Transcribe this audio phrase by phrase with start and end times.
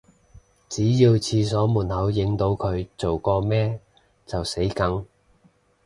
[0.67, 3.79] 只要廁所門口影到佢做過咩
[4.25, 5.05] 就死梗